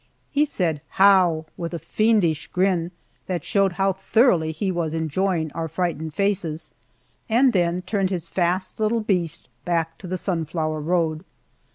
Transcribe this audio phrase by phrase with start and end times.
[0.31, 2.89] He said "How" with a fiendish grin
[3.27, 6.71] that showed how thoroughly he was enjoying our frightened faces,
[7.29, 11.23] and then turned his fast little beast back to the sunflower road.